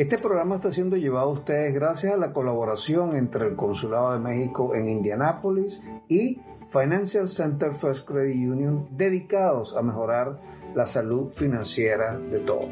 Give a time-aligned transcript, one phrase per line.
[0.00, 4.18] Este programa está siendo llevado a ustedes gracias a la colaboración entre el Consulado de
[4.18, 6.40] México en Indianápolis y
[6.72, 10.40] Financial Center First Credit Union dedicados a mejorar
[10.74, 12.70] la salud financiera de todos.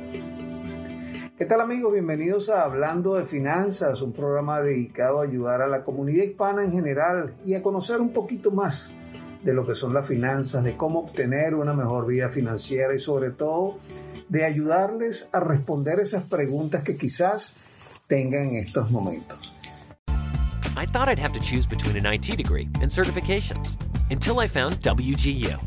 [1.36, 1.92] ¿Qué tal amigos?
[1.92, 6.72] Bienvenidos a Hablando de Finanzas, un programa dedicado a ayudar a la comunidad hispana en
[6.72, 8.90] general y a conocer un poquito más
[9.44, 13.32] de lo que son las finanzas, de cómo obtener una mejor vida financiera y sobre
[13.32, 13.76] todo
[14.28, 17.54] de ayudarles a responder esas preguntas que quizás
[18.06, 19.38] tengan en estos momentos.
[20.76, 23.76] I thought I'd have to choose between an IT degree and certifications
[24.10, 25.58] until I found WGU.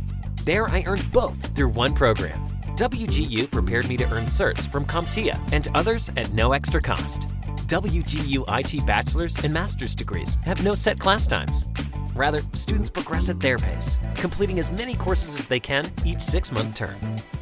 [0.45, 2.39] There I earned both through one program.
[2.75, 7.27] WGU prepared me to earn certs from CompTIA and others at no extra cost.
[7.67, 11.67] WGU IT bachelor's and master's degrees have no set class times.
[12.15, 16.51] Rather, students progress at their pace, completing as many courses as they can each six
[16.51, 16.95] month term.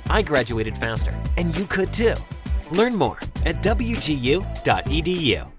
[0.10, 2.16] I graduated faster, and you could too.
[2.72, 5.59] Learn more at WGU.edu.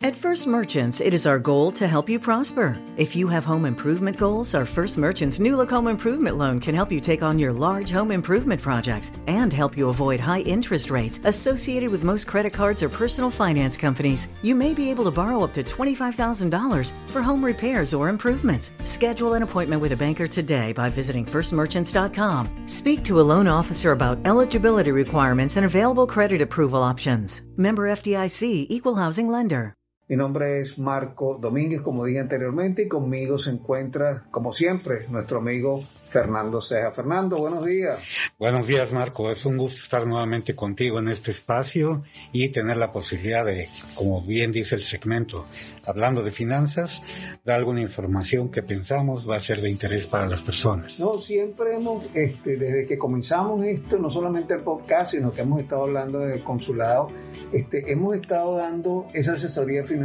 [0.00, 2.78] At First Merchants, it is our goal to help you prosper.
[2.96, 6.72] If you have home improvement goals, our First Merchants New Look Home Improvement Loan can
[6.72, 10.90] help you take on your large home improvement projects and help you avoid high interest
[10.90, 14.28] rates associated with most credit cards or personal finance companies.
[14.40, 18.70] You may be able to borrow up to $25,000 for home repairs or improvements.
[18.84, 22.68] Schedule an appointment with a banker today by visiting firstmerchants.com.
[22.68, 27.42] Speak to a loan officer about eligibility requirements and available credit approval options.
[27.56, 29.74] Member FDIC, Equal Housing Lender.
[30.08, 35.36] Mi nombre es Marco Domínguez, como dije anteriormente, y conmigo se encuentra, como siempre, nuestro
[35.36, 36.92] amigo Fernando Ceja.
[36.92, 37.98] Fernando, buenos días.
[38.38, 39.30] Buenos días, Marco.
[39.30, 44.22] Es un gusto estar nuevamente contigo en este espacio y tener la posibilidad de, como
[44.22, 45.44] bien dice el segmento,
[45.84, 47.02] hablando de finanzas,
[47.44, 50.98] dar alguna información que pensamos va a ser de interés para las personas.
[50.98, 55.60] No, siempre hemos, este, desde que comenzamos esto, no solamente el podcast, sino que hemos
[55.60, 57.08] estado hablando del consulado,
[57.52, 59.97] este, hemos estado dando esa asesoría financiera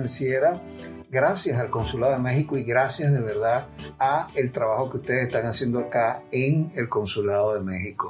[1.14, 3.68] gracias al Consulado de México y gracias de verdad
[4.00, 8.10] a el trabajo que ustedes están haciendo acá en el Consulado de México.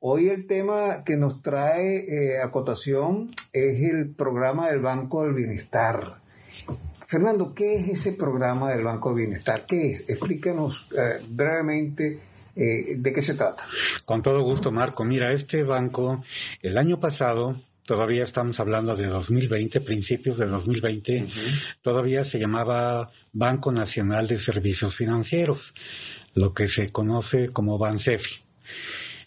[0.00, 6.18] Hoy el tema que nos trae eh, acotación es el programa del Banco del Bienestar.
[7.06, 9.66] Fernando, ¿qué es ese programa del Banco del Bienestar?
[9.66, 10.08] ¿Qué es?
[10.08, 12.20] Explícanos eh, brevemente
[12.54, 13.64] eh, de qué se trata.
[14.04, 15.04] Con todo gusto, Marco.
[15.04, 16.22] Mira, este banco
[16.62, 21.26] el año pasado todavía estamos hablando de 2020, principios de 2020,
[21.82, 25.74] todavía se llamaba Banco Nacional de Servicios Financieros,
[26.34, 28.44] lo que se conoce como BANSEFI.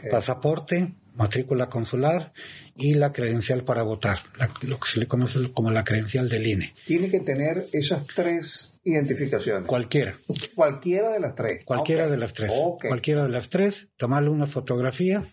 [0.09, 2.31] Pasaporte, matrícula consular
[2.77, 4.19] y la credencial para votar,
[4.61, 6.73] lo que se le conoce como la credencial del INE.
[6.85, 9.67] Tiene que tener esas tres identificaciones.
[9.67, 10.15] Cualquiera.
[10.55, 11.65] Cualquiera de las tres.
[11.65, 12.53] Cualquiera de las tres.
[12.87, 15.25] Cualquiera de las tres, tomarle una fotografía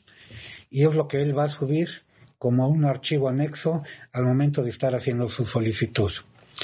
[0.71, 2.03] y es lo que él va a subir
[2.39, 3.83] como un archivo anexo
[4.13, 6.11] al momento de estar haciendo su solicitud.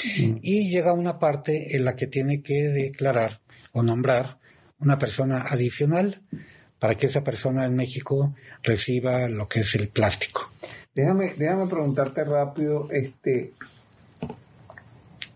[0.04, 3.40] Y llega una parte en la que tiene que declarar
[3.72, 4.38] o nombrar
[4.78, 6.22] una persona adicional
[6.78, 10.50] para que esa persona en México reciba lo que es el plástico.
[10.94, 13.52] Déjame, déjame preguntarte rápido, este,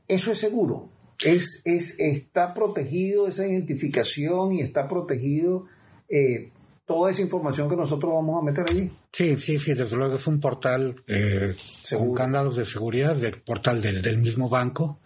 [0.08, 0.88] ¿eso es seguro?
[1.24, 5.66] ¿Es, es, ¿Está protegido esa identificación y está protegido
[6.08, 6.50] eh,
[6.86, 8.90] toda esa información que nosotros vamos a meter allí?
[9.12, 11.54] Sí, sí, sí, desde luego es un portal eh,
[11.90, 15.00] con candados de seguridad del portal del, del mismo banco.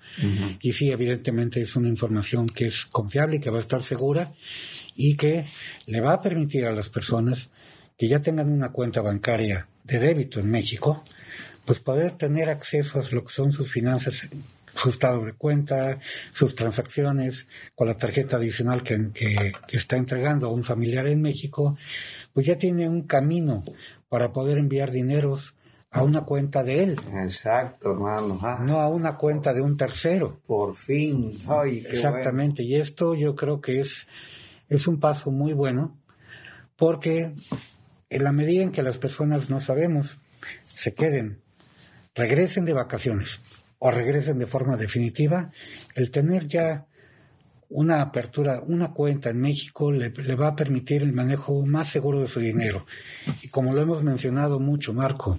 [0.61, 4.33] Y sí, evidentemente es una información que es confiable y que va a estar segura
[4.97, 5.45] y que
[5.87, 7.51] le va a permitir a las personas
[7.97, 11.03] que ya tengan una cuenta bancaria de débito en México,
[11.65, 14.27] pues poder tener acceso a lo que son sus finanzas
[14.79, 15.99] su estado de cuenta,
[16.33, 21.77] sus transacciones con la tarjeta adicional que, que, está entregando a un familiar en México,
[22.33, 23.63] pues ya tiene un camino
[24.09, 25.55] para poder enviar dineros
[25.91, 26.97] a una cuenta de él.
[27.23, 28.39] Exacto, hermano.
[28.61, 30.41] No a una cuenta de un tercero.
[30.47, 31.37] Por fin.
[31.49, 32.63] Ay, Exactamente.
[32.63, 34.07] Y esto yo creo que es,
[34.69, 35.97] es un paso muy bueno
[36.77, 37.33] porque
[38.11, 40.19] en la medida en que las personas no sabemos,
[40.63, 41.41] se queden,
[42.15, 43.41] regresen de vacaciones
[43.79, 45.51] o regresen de forma definitiva,
[45.95, 46.87] el tener ya
[47.71, 52.29] una apertura, una cuenta en México le, va a permitir el manejo más seguro de
[52.29, 52.87] su dinero.
[53.43, 55.39] Y como lo hemos mencionado mucho, Marco,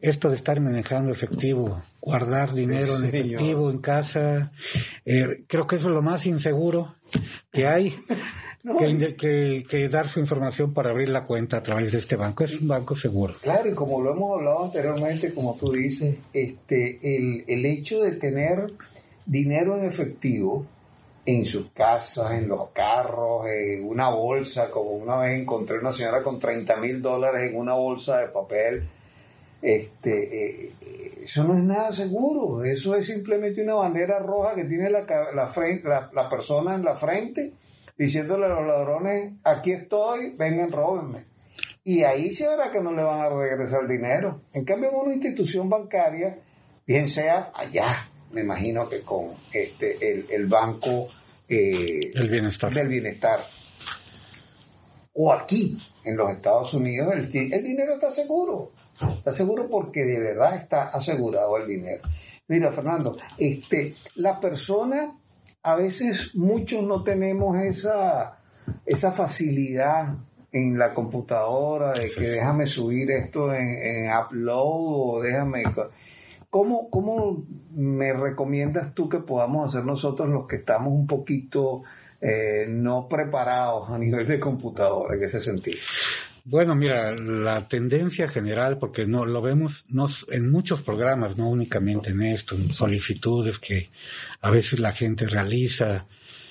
[0.00, 4.52] esto de estar manejando efectivo, guardar dinero en efectivo en casa,
[5.06, 6.96] eh, creo que eso es lo más inseguro
[7.50, 7.96] que hay.
[9.18, 12.44] Que, que, dar su información para abrir la cuenta a través de este banco.
[12.44, 13.34] Es un banco seguro.
[13.42, 18.12] Claro, y como lo hemos hablado anteriormente, como tú dices, este, el, el hecho de
[18.12, 18.72] tener
[19.26, 20.66] dinero en efectivo
[21.26, 26.22] en sus casas, en los carros, en una bolsa, como una vez encontré una señora
[26.22, 28.86] con 30 mil dólares en una bolsa de papel,
[29.62, 30.72] este, eh,
[31.22, 35.46] eso no es nada seguro, eso es simplemente una bandera roja que tiene la, la,
[35.46, 37.52] frente, la, la persona en la frente
[37.96, 41.24] diciéndole a los ladrones, aquí estoy, vengan, róbenme.
[41.84, 44.42] Y ahí se verá que no le van a regresar el dinero.
[44.52, 46.38] En cambio, en una institución bancaria,
[46.86, 51.08] bien sea allá, me imagino que con este el, banco
[51.48, 52.72] eh, el bienestar.
[52.72, 53.40] del bienestar,
[55.12, 58.72] o aquí, en los Estados Unidos, el, el dinero está seguro.
[59.00, 62.02] Está seguro porque de verdad está asegurado el dinero.
[62.48, 65.16] Mira, Fernando, este, la persona
[65.64, 68.38] a veces muchos no tenemos esa,
[68.84, 70.14] esa facilidad
[70.52, 75.64] en la computadora de que déjame subir esto en, upload o déjame...
[76.50, 77.44] ¿Cómo, ¿Cómo
[77.74, 81.82] me recomiendas tú que podamos hacer nosotros los que estamos un poquito
[82.20, 85.78] eh, no preparados a nivel de computadora en ese sentido?
[86.46, 89.86] Bueno, mira, la tendencia general, porque no lo vemos
[90.30, 93.88] en muchos programas, no únicamente en esto, en solicitudes que
[94.42, 96.06] a veces la gente realiza,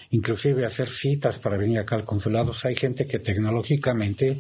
[0.10, 4.40] inclusive hacer citas para venir acá al consulado, hay gente que tecnológicamente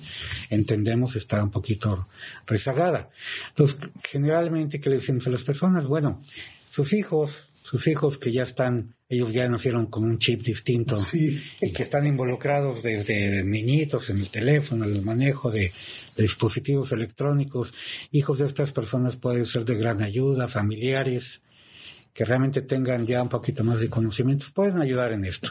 [0.50, 2.08] entendemos está un poquito
[2.48, 3.12] rezagada.
[3.50, 5.86] Entonces, generalmente, ¿qué le decimos a las personas?
[5.86, 6.20] Bueno,
[6.68, 11.72] sus hijos, sus hijos que ya están ellos ya nacieron con un chip distinto y
[11.72, 15.72] que están involucrados desde niñitos en el teléfono, en el manejo de,
[16.18, 17.74] dispositivos electrónicos.
[18.12, 21.42] Hijos de estas personas pueden ser de gran ayuda, familiares
[22.14, 25.50] que realmente tengan ya un poquito más de conocimientos, pueden ayudar en esto.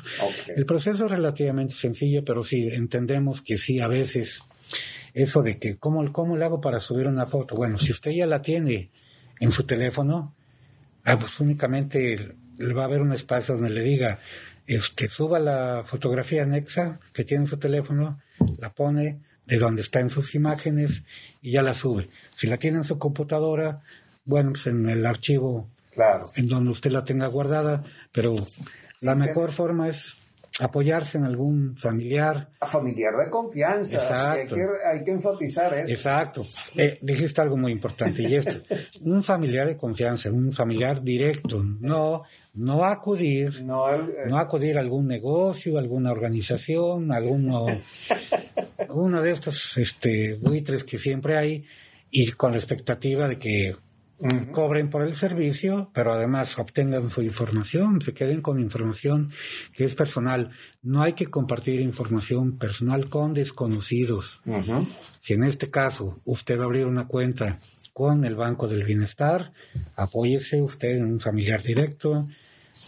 [0.55, 4.43] El proceso es relativamente sencillo, pero sí entendemos que sí, a veces
[5.13, 7.57] eso de que, ¿cómo, ¿cómo le hago para subir una foto?
[7.57, 8.91] Bueno, si usted ya la tiene
[9.41, 10.37] en su teléfono,
[11.05, 12.37] ah, pues únicamente
[12.77, 14.19] va a haber un espacio donde le diga,
[14.67, 18.21] este, suba la fotografía anexa que tiene en su teléfono,
[18.59, 21.03] la pone de donde está en sus imágenes
[21.41, 22.09] y ya la sube.
[22.35, 23.81] Si la tiene en su computadora,
[24.25, 26.31] bueno, pues en el archivo claro.
[26.37, 28.47] en donde usted la tenga guardada, pero
[29.01, 30.15] la mejor forma es
[30.61, 32.51] apoyarse en algún familiar.
[32.61, 33.97] A familiar de confianza.
[33.97, 34.57] Exacto.
[34.91, 35.93] Hay que, enfatizar eso.
[35.93, 36.43] Exacto.
[36.77, 38.63] Eh, dijiste algo muy importante y esto.
[39.03, 42.23] un familiar de confianza, un familiar directo, no
[42.55, 43.87] no acudir, no,
[44.37, 47.67] acudir a algún negocio, alguna organización, alguno,
[48.91, 51.65] uno de estos este, buitres que siempre hay,
[52.11, 53.75] y con la expectativa de que
[54.53, 59.33] cobren por el servicio, pero además obtengan su información, se queden con información
[59.75, 60.51] que es personal.
[60.83, 64.41] No hay que compartir información personal con desconocidos.
[65.21, 67.59] Si en este caso usted va a abrir una cuenta
[67.93, 69.53] con el Banco del Bienestar,
[69.97, 72.29] apóyese usted en un familiar directo,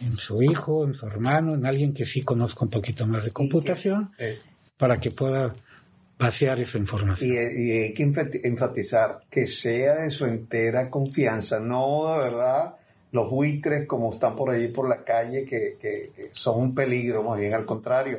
[0.00, 3.32] en su hijo, en su hermano, en alguien que sí conozca un poquito más de
[3.32, 4.38] computación, eh,
[4.78, 5.54] para que pueda
[6.26, 7.30] vaciar esa información.
[7.30, 8.02] Y, hay que
[8.44, 12.74] enfatizar que sea de su entera confianza, no de verdad
[13.14, 17.38] los buitres como están por allí por la calle, que, que, son un peligro, más
[17.38, 18.18] bien al contrario.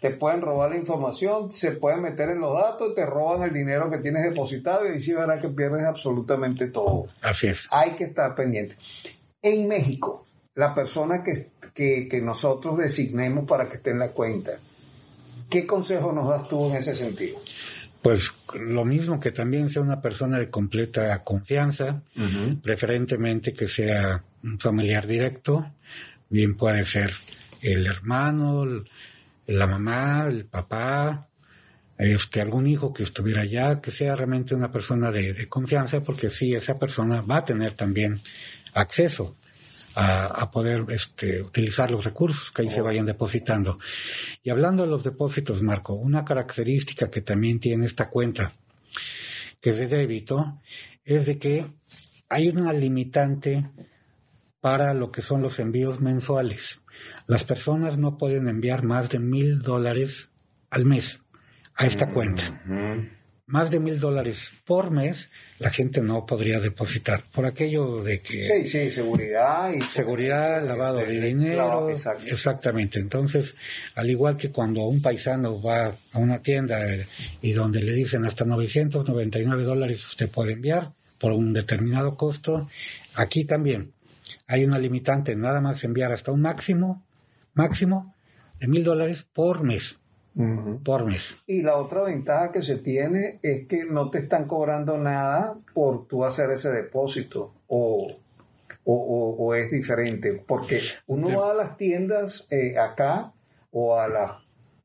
[0.00, 3.90] te pueden robar la información, se pueden meter en los datos, te roban el dinero
[3.90, 7.06] que tienes depositado y ahí sí verás que pierdes absolutamente todo.
[7.22, 7.66] Así es.
[7.72, 8.76] Hay que estar pendiente.
[9.42, 14.60] En México, la persona que, que, que nosotros designemos para que esté en la cuenta,
[15.48, 17.40] ¿qué consejo nos das tú en ese sentido?
[18.02, 22.02] Pues lo mismo que también sea una persona de completa confianza,
[22.62, 25.72] preferentemente que sea un familiar directo,
[26.28, 27.14] bien puede ser
[27.62, 28.84] el hermano,
[29.46, 31.26] la mamá, el papá,
[31.98, 36.54] este, algún hijo que estuviera allá, que sea realmente una persona de, confianza, porque sí,
[36.54, 38.20] esa persona va a tener también
[38.74, 39.36] acceso
[39.98, 43.78] a, poder este, utilizar los recursos que ahí se vayan depositando.
[44.42, 48.52] Y hablando de los depósitos, Marco, una característica que también tiene esta cuenta,
[49.60, 50.60] que es de débito,
[51.04, 51.66] es de que
[52.28, 53.70] hay una limitante
[54.60, 56.80] para lo que son los envíos mensuales.
[57.26, 60.28] Las personas no pueden enviar más de mil dólares
[60.68, 61.20] al mes
[61.74, 62.60] a esta cuenta.
[63.48, 68.44] Más de mil dólares por mes la gente no podría depositar por aquello de que
[68.44, 71.88] sí sí seguridad y seguridad lavado de, dinero.
[72.26, 72.98] exactamente.
[72.98, 73.54] Entonces
[73.94, 77.06] al igual que cuando un paisano va a una tienda eh,
[77.40, 82.68] y donde le dicen hasta 999 dólares usted puede enviar por un determinado costo
[83.14, 83.92] aquí también
[84.46, 87.04] hay una limitante nada más enviar hasta un máximo
[87.54, 88.14] máximo
[88.60, 89.98] de mil dólares por mes.
[90.84, 91.34] Por mes.
[91.46, 96.06] Y la otra ventaja que se tiene es que no te están cobrando nada por
[96.06, 98.18] tú hacer ese depósito o,
[98.84, 100.34] o, es diferente.
[100.46, 103.32] Porque uno va a las tiendas eh, acá
[103.70, 104.32] o a las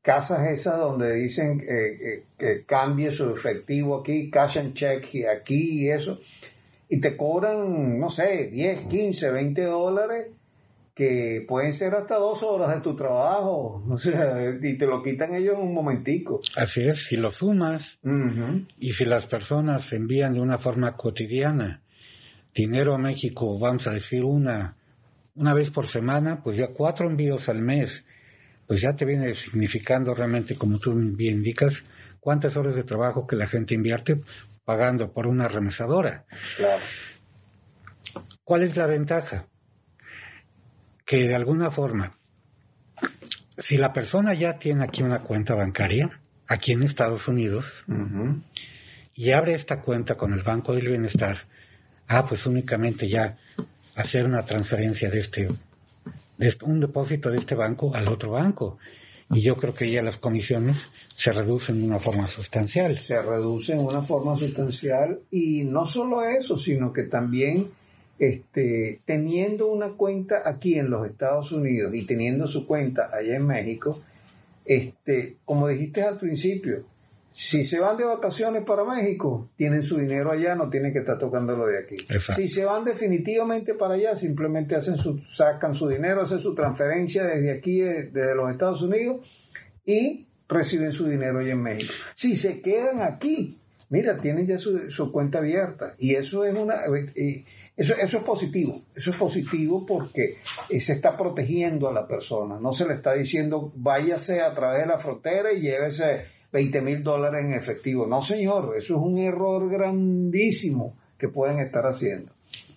[0.00, 5.82] casas esas donde dicen eh, eh, que cambie su efectivo aquí, cash and check aquí
[5.82, 6.18] y eso,
[6.88, 10.28] y te cobran, no sé, 10, 15, 20 dólares
[10.94, 15.34] que pueden ser hasta dos horas de tu trabajo, o sea, y te lo quitan
[15.34, 16.40] ellos en un momentico.
[16.56, 17.98] Así es, si lo sumas
[18.78, 21.82] y si las personas envían de una forma cotidiana
[22.54, 24.76] dinero a México, vamos a decir una,
[25.34, 28.04] una vez por semana, pues ya cuatro envíos al mes,
[28.66, 31.84] pues ya te viene significando realmente, como tú bien indicas,
[32.20, 34.20] cuántas horas de trabajo que la gente invierte
[34.64, 36.26] pagando por una remesadora.
[36.56, 36.82] Claro.
[38.44, 39.46] ¿Cuál es la ventaja?
[41.12, 42.16] Que de alguna forma,
[43.58, 47.84] si la persona ya tiene aquí una cuenta bancaria, aquí en Estados Unidos,
[49.14, 51.40] y abre esta cuenta con el Banco del Bienestar,
[52.08, 53.36] ah, pues únicamente ya
[53.94, 55.48] hacer una transferencia de este,
[56.38, 58.78] de un depósito de este banco al otro banco.
[59.28, 62.98] Y yo creo que ya las comisiones se reducen de una forma sustancial.
[62.98, 67.68] Se reducen de una forma sustancial y no solo eso, sino que también
[68.22, 73.44] este, teniendo una cuenta aquí en los Estados Unidos y teniendo su cuenta allá en
[73.44, 74.00] México,
[74.64, 76.84] este, como dijiste al principio,
[77.32, 81.18] si se van de vacaciones para México, tienen su dinero allá, no tienen que estar
[81.18, 81.96] tocándolo de aquí.
[82.36, 87.24] Si se van definitivamente para allá, simplemente hacen su, sacan su dinero, hacen su transferencia
[87.24, 89.26] desde aquí, desde los Estados Unidos,
[89.84, 91.92] y reciben su dinero allá en México.
[92.14, 95.96] Si se quedan aquí, mira, tienen ya su, cuenta abierta.
[95.98, 96.82] Y eso es una...
[97.74, 100.36] Eso, eso es positivo, eso es positivo porque
[100.68, 104.80] eh, se está protegiendo a la persona, no se le está diciendo váyase a través
[104.80, 108.06] de la frontera y llévese 20 mil dólares en efectivo.
[108.06, 112.32] No, señor, eso es un error grandísimo que pueden estar haciendo,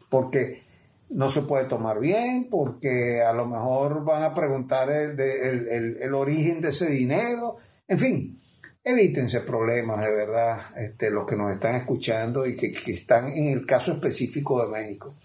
[0.09, 0.63] porque
[1.09, 6.13] no se puede tomar bien, porque a lo mejor van a preguntar el, el, el
[6.13, 8.39] origen de ese dinero, en fin,
[8.85, 13.65] evítense problemas de verdad, este, los que nos están escuchando y que, están en el
[13.65, 15.15] caso específico de México.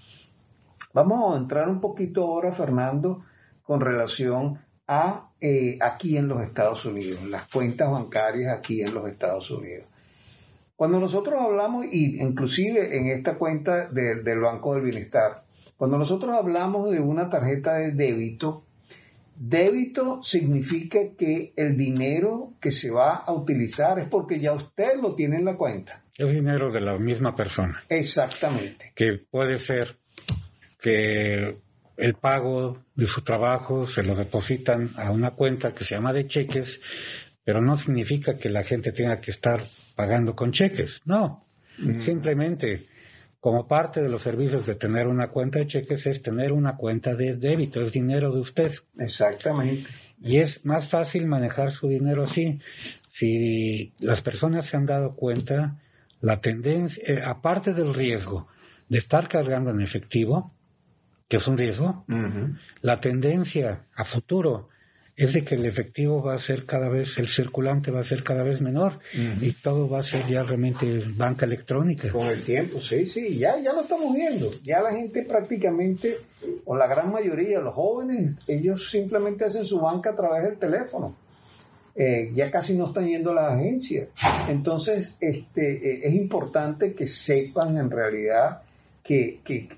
[0.94, 3.22] Vamos a entrar un poquito ahora, Fernando,
[3.62, 9.06] con relación a eh, aquí en los Estados Unidos, las cuentas bancarias aquí en los
[9.06, 9.86] Estados Unidos.
[10.74, 15.44] Cuando nosotros hablamos, y inclusive en esta cuenta del Banco del Bienestar,
[15.76, 18.64] cuando nosotros hablamos de una tarjeta de débito,
[19.42, 25.14] Débito significa que el dinero que se va a utilizar es porque ya usted lo
[25.14, 26.04] tiene en la cuenta.
[26.14, 27.82] Es dinero de la misma persona.
[27.88, 28.92] Exactamente.
[28.94, 29.96] Que puede ser
[30.78, 31.56] que
[31.96, 36.26] el pago de su trabajo se lo depositan a una cuenta que se llama de
[36.26, 36.82] cheques,
[37.42, 39.62] pero no significa que la gente tenga que estar
[39.96, 41.00] pagando con cheques.
[41.06, 41.46] No.
[42.00, 42.89] Simplemente
[43.40, 47.14] como parte de los servicios de tener una cuenta de cheques es tener una cuenta
[47.14, 48.72] de débito, es dinero de usted.
[48.98, 49.88] Exactamente.
[50.20, 52.60] Y es más fácil manejar su dinero así.
[53.08, 55.78] Si las personas se han dado cuenta,
[56.20, 58.46] la tendencia, eh, aparte del riesgo
[58.88, 60.52] de estar cargando en efectivo,
[61.26, 62.04] que es un riesgo,
[62.82, 64.68] la tendencia a futuro
[65.20, 68.24] es de que el efectivo va a ser cada vez, el circulante va a ser
[68.24, 72.10] cada vez menor y todo va a ser ya realmente banca electrónica.
[72.10, 74.50] Con el tiempo, sí, sí, ya, ya lo estamos viendo.
[74.62, 76.16] Ya la gente prácticamente,
[76.64, 81.14] o la gran mayoría, los jóvenes, ellos simplemente hacen su banca a través del teléfono.
[81.94, 84.08] Eh, ya casi no están yendo a las agencias.
[84.48, 88.62] Entonces, este, eh, es importante que sepan en realidad
[89.04, 89.68] que, que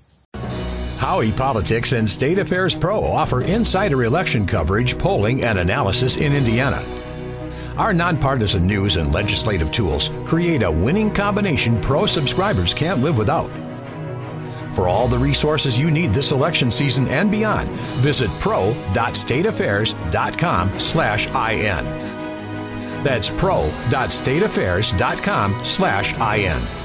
[1.03, 6.81] Howie Politics and State Affairs Pro offer insider election coverage, polling, and analysis in Indiana.
[7.77, 13.51] Our nonpartisan news and legislative tools create a winning combination pro subscribers can't live without.
[14.77, 17.69] For all the resources you need this election season and beyond,
[17.99, 21.85] visit pro.stateaffairs.com slash IN.
[23.03, 26.82] That's pro.stateaffairs.com slash IN.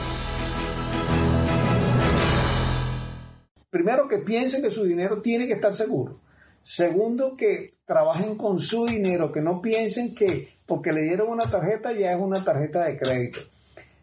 [3.78, 6.20] Primero, que piensen que su dinero tiene que estar seguro.
[6.64, 11.92] Segundo, que trabajen con su dinero, que no piensen que porque le dieron una tarjeta
[11.92, 13.40] ya es una tarjeta de crédito.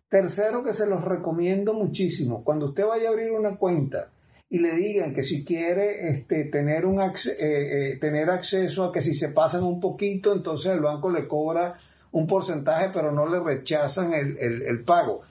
[0.09, 2.45] Tercero, que se los recomiendo muchísimo.
[2.45, 4.13] Cuando usted vaya a abrir una cuenta
[4.49, 9.03] y le digan que si quiere este, tener, un eh, eh, tener acceso a que
[9.03, 11.79] si se pasan un poquito, entonces el banco le cobra
[12.13, 15.23] un porcentaje, pero no le rechazan el, el pago.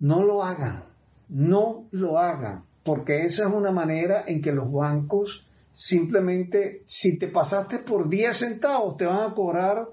[0.00, 0.82] No lo hagan,
[1.28, 7.28] no lo hagan porque esa es una manera en que los bancos simplemente, si te
[7.28, 9.90] pasaste por 10 centavos, te van a cobrar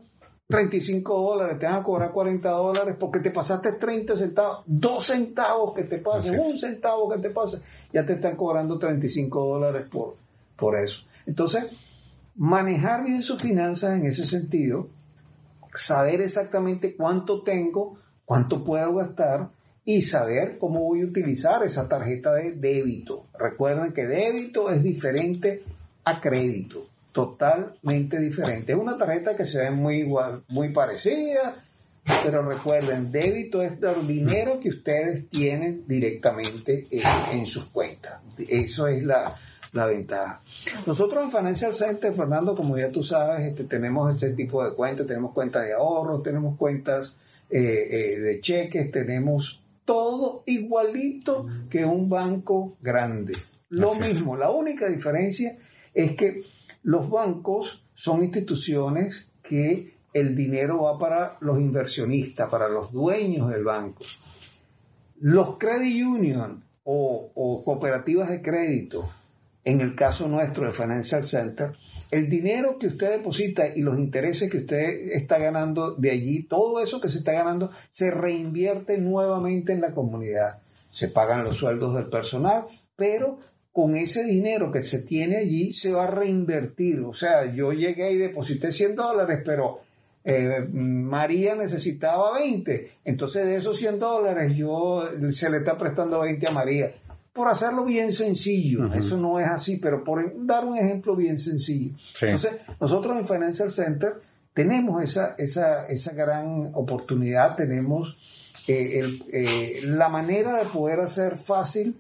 [0.48, 5.76] 35 dólares, te van a cobrar 40 dólares porque te pasaste 30 centavos, 2 centavos
[5.76, 7.62] que te pasen, un centavo que te pase,
[7.94, 10.16] ya te están cobrando 35 dólares por,
[10.56, 11.02] por eso.
[11.28, 11.72] Entonces,
[12.36, 14.88] manejar bien sus finanzas en ese sentido,
[15.76, 19.52] saber exactamente cuánto tengo, cuánto puedo gastar,
[19.90, 23.28] y saber cómo voy a utilizar esa tarjeta de débito.
[23.40, 25.64] Recuerden que débito es diferente
[26.04, 28.74] a crédito, totalmente diferente.
[28.74, 31.64] Es una tarjeta que se ve muy igual, muy parecida,
[32.22, 36.86] pero recuerden, débito es el dinero que ustedes tienen directamente
[37.32, 38.20] en, sus cuentas.
[38.38, 39.38] Eso es la,
[39.72, 40.42] ventaja.
[40.86, 45.08] Nosotros en Financial Center, Fernando, como ya tú sabes, este, tenemos ese tipo de cuentas,
[45.08, 47.16] tenemos cuentas de ahorro, tenemos cuentas
[47.50, 53.32] eh, eh, de cheques, tenemos todo igualito que un banco grande.
[53.70, 55.58] Lo mismo, la única diferencia
[55.94, 56.44] es que
[56.84, 63.64] los bancos son instituciones que el dinero va para los inversionistas, para los dueños del
[63.64, 64.04] banco.
[65.22, 69.10] Los credit union o, o cooperativas de crédito
[69.64, 71.74] en el caso nuestro de Financial Center,
[72.12, 76.82] el dinero que usted deposita y los intereses que usted está ganando de allí, todo
[76.82, 80.60] eso que se está ganando, se reinvierte nuevamente en la comunidad.
[80.92, 82.66] Se pagan los sueldos del personal,
[82.96, 83.40] pero
[83.74, 87.02] con ese dinero que se tiene allí se va a reinvertir.
[87.02, 89.82] O sea, yo llegué y deposité 100 dólares, pero
[90.24, 92.92] eh, María necesitaba 20.
[93.06, 96.92] Entonces de esos 100 dólares yo se le está prestando 20 a María
[97.38, 98.92] por hacerlo bien sencillo.
[98.94, 101.96] Eso no es así, pero por dar un ejemplo bien sencillo.
[102.20, 104.16] Entonces, nosotros en Financial Center
[104.54, 108.18] tenemos esa, esa, esa gran oportunidad, tenemos
[108.68, 111.96] eh, eh, la manera de poder hacer fácil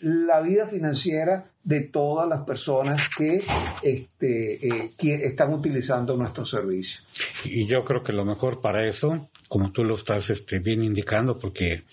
[0.00, 3.42] la vida financiera de todas las personas que,
[3.82, 7.00] este, eh, que están utilizando nuestro servicio.
[7.44, 11.38] Y yo creo que lo mejor para eso, como tú lo estás este, bien indicando,
[11.38, 11.84] porque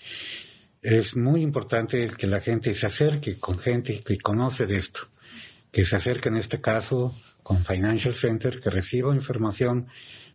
[0.82, 5.00] es muy importante que la gente se acerque con gente que conoce de esto,
[5.70, 9.88] que se acerque en este caso con Financial Center, que reciba información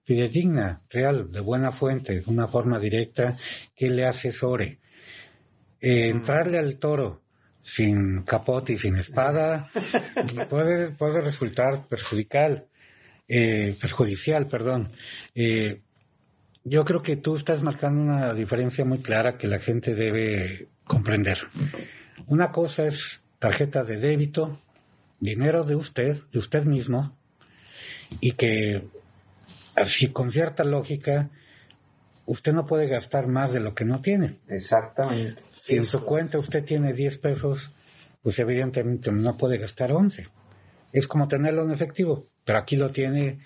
[0.03, 3.35] fidedigna, real, de buena fuente, de una forma directa,
[3.75, 4.79] que le asesore.
[5.79, 7.21] Eh, entrarle al toro
[7.61, 9.69] sin capote y sin espada
[10.49, 12.67] puede, puede resultar perjudicial,
[13.27, 14.91] eh, perjudicial, perdón.
[15.33, 15.81] Eh,
[16.63, 21.39] yo creo que tú estás marcando una diferencia muy clara que la gente debe comprender.
[22.27, 24.59] Una cosa es tarjeta de débito,
[25.19, 27.17] dinero de usted, de usted mismo,
[28.21, 28.83] y que
[29.75, 31.29] así con cierta lógica
[32.25, 34.37] usted no puede gastar más de lo que no tiene.
[34.47, 35.41] Exactamente.
[35.61, 37.71] Si en su cuenta usted tiene 10 pesos,
[38.21, 40.27] pues evidentemente no puede gastar 11.
[40.93, 43.39] Es como tenerlo en efectivo, pero aquí lo tiene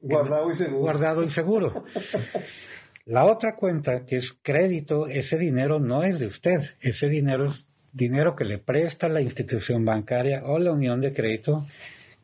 [0.00, 0.80] Guardado y seguro.
[0.80, 1.84] Guardado y seguro.
[3.06, 6.62] La otra cuenta, que es crédito, ese dinero no es de usted.
[6.80, 11.66] Ese dinero es dinero que le presta la institución bancaria o la unión de crédito,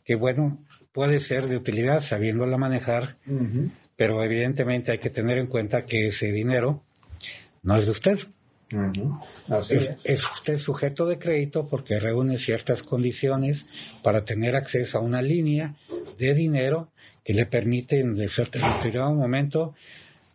[0.04, 0.58] que bueno,
[0.92, 3.16] puede ser de utilidad sabiéndola manejar,
[3.96, 6.82] pero evidentemente hay que tener en cuenta que ese dinero
[7.62, 8.18] no es de usted.
[9.70, 13.66] es, es, usted sujeto de crédito porque reúne ciertas condiciones
[14.02, 15.74] para tener acceso a una línea
[16.18, 16.90] de dinero
[17.26, 19.74] que le permiten de determinado momento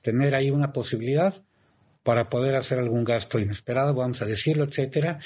[0.01, 1.35] tener ahí una posibilidad
[2.03, 5.19] para poder hacer algún gasto inesperado, vamos a decirlo, etcétera,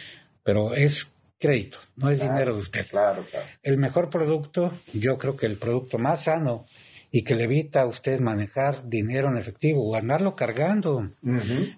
[0.43, 2.86] pero es crédito, no es dinero de usted.
[2.88, 3.47] Claro, claro.
[3.63, 6.67] El mejor producto, yo creo que el producto más sano
[7.10, 11.10] y que le evita a usted manejar dinero en efectivo o andarlo cargando,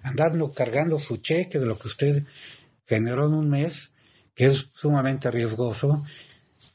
[0.04, 2.24] andarlo cargando su cheque de lo que usted
[2.88, 3.92] generó en un mes,
[4.36, 6.06] que es sumamente riesgoso,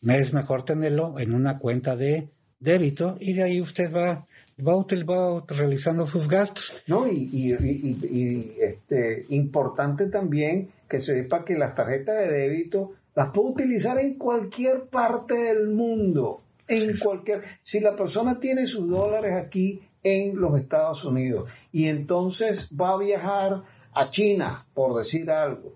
[0.06, 2.28] es mejor tenerlo en una cuenta de
[2.62, 4.26] débito y de ahí usted va
[4.66, 6.72] va, va realizando sus gastos.
[6.86, 13.30] No, y, y, y, este, importante también que sepa que las tarjetas de débito las
[13.30, 16.42] puede utilizar en cualquier parte del mundo.
[16.68, 17.42] En cualquier.
[17.62, 22.98] Si la persona tiene sus dólares aquí en los Estados Unidos y entonces va a
[22.98, 23.62] viajar
[23.94, 25.74] a China, por decir algo,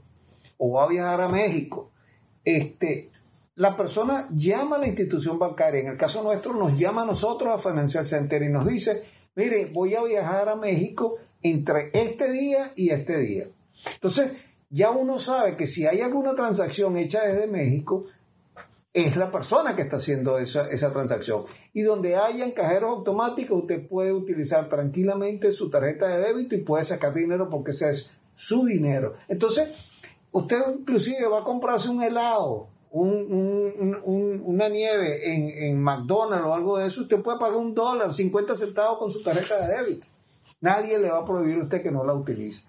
[0.58, 1.90] o va a viajar a México,
[2.44, 3.10] este,
[3.56, 7.54] la persona llama a la institución bancaria, en el caso nuestro nos llama a nosotros
[7.54, 9.02] a Financial Center y nos dice,
[9.34, 13.46] mire, voy a viajar a México entre este día y este día.
[13.94, 14.32] Entonces,
[14.68, 18.04] ya uno sabe que si hay alguna transacción hecha desde México,
[18.92, 21.44] es la persona que está haciendo esa, esa transacción.
[21.72, 26.84] Y donde hayan cajeros automáticos, usted puede utilizar tranquilamente su tarjeta de débito y puede
[26.84, 29.14] sacar dinero porque ese es su dinero.
[29.28, 29.68] Entonces,
[30.32, 32.68] usted inclusive va a comprarse un helado
[33.02, 38.56] una nieve en, en, McDonald's o algo de eso, usted puede pagar un dólar, 50
[38.56, 40.06] centavos con su tarjeta de débito.
[40.60, 42.64] Nadie le va a prohibir a usted que no la utilice.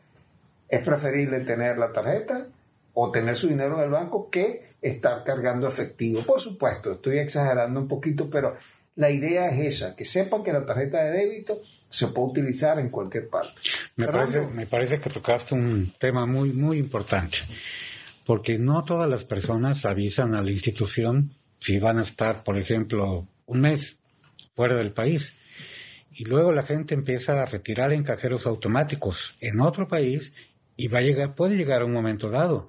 [0.68, 2.48] Es preferible tener la tarjeta
[2.94, 6.22] o tener su dinero en el banco que estar cargando efectivo.
[6.24, 8.58] Por supuesto, estoy exagerando un poquito, pero
[8.96, 12.90] la idea es esa, que sepan que la tarjeta de débito se puede utilizar en
[12.90, 13.54] cualquier parte.
[13.96, 17.38] Me, parece, me parece que tocaste un tema muy, muy importante
[18.28, 23.26] porque no todas las personas avisan a la institución si van a estar, por ejemplo,
[23.46, 23.98] un mes
[24.54, 25.34] fuera del país.
[26.12, 30.34] Y luego la gente empieza a retirar en cajeros automáticos en otro país
[30.76, 32.68] y va a llegar, puede llegar un momento dado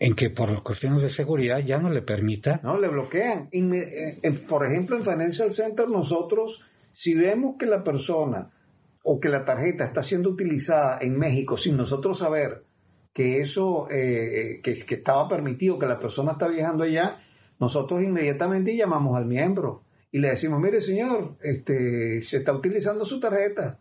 [0.00, 2.58] en que por cuestiones de seguridad ya no le permita.
[2.64, 3.48] No, le bloquean.
[3.52, 6.60] Eh, por ejemplo, en Financial Center nosotros,
[6.92, 8.50] si vemos que la persona
[9.04, 12.64] o que la tarjeta está siendo utilizada en México sin nosotros saber,
[13.14, 17.22] que eso, eh, que, estaba permitido, que la persona está viajando allá,
[17.60, 23.20] nosotros inmediatamente llamamos al miembro y le decimos, mire señor, este, se está utilizando su
[23.20, 23.78] tarjeta.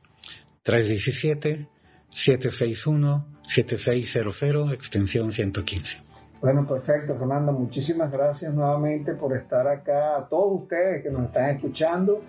[2.12, 5.98] 317-761-7600, extensión 115.
[6.40, 7.53] Bueno, perfecto, Fernando.
[7.53, 10.16] Muchísimas gracias nuevamente por estar acá.
[10.16, 12.22] A todos ustedes que nos están escuchando.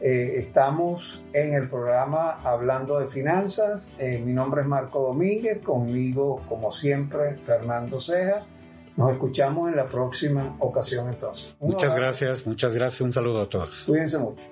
[0.00, 3.92] Eh, estamos en el programa Hablando de Finanzas.
[3.98, 8.44] Eh, mi nombre es Marco Domínguez, conmigo, como siempre, Fernando Ceja.
[8.96, 11.54] Nos escuchamos en la próxima ocasión entonces.
[11.60, 13.00] muchas gracias, muchas gracias.
[13.02, 13.84] Un saludo a todos.
[13.84, 14.42] Cuídense mucho.